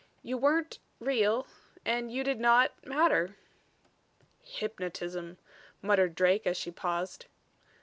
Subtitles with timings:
[0.23, 1.45] You weren't real
[1.85, 3.35] and you did not matter."
[4.41, 5.37] "Hypnotism,"
[5.79, 7.27] muttered Drake, as she paused.